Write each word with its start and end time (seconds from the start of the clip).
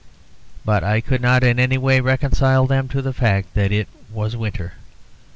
But 0.65 0.83
I 0.83 0.99
could 0.99 1.21
not 1.21 1.43
in 1.43 1.59
any 1.59 1.77
way 1.77 1.99
reconcile 2.01 2.65
them 2.65 2.87
to 2.87 3.03
the 3.03 3.13
fact 3.13 3.53
that 3.53 3.71
it 3.71 3.87
was 4.11 4.35
winter. 4.35 4.73